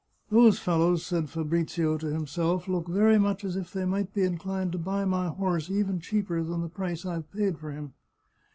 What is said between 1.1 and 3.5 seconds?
Fabrizio to himself," look very much